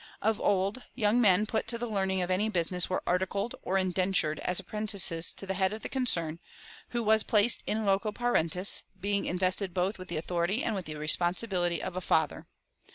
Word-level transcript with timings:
Of 0.19 0.41
old, 0.41 0.81
young 0.95 1.21
men 1.21 1.45
put 1.45 1.67
to 1.67 1.77
the 1.77 1.85
learning 1.85 2.23
of 2.23 2.31
any 2.31 2.49
business 2.49 2.89
were 2.89 3.03
"articled" 3.05 3.53
or 3.61 3.77
"indentured" 3.77 4.39
as 4.39 4.59
apprentices 4.59 5.31
to 5.33 5.45
the 5.45 5.53
head 5.53 5.73
of 5.73 5.81
the 5.81 5.89
concern, 5.89 6.39
who 6.89 7.03
was 7.03 7.21
placed 7.21 7.61
in 7.67 7.85
loco 7.85 8.11
parentis, 8.11 8.81
being 8.99 9.25
invested 9.25 9.75
both 9.75 9.99
with 9.99 10.07
the 10.07 10.17
authority 10.17 10.63
and 10.63 10.73
with 10.73 10.85
the 10.85 10.95
responsibility 10.95 11.83
of 11.83 11.95
a 11.95 12.01
father. 12.01 12.47